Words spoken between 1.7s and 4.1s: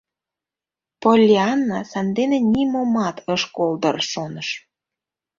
сандене нимомат ыш кол дыр,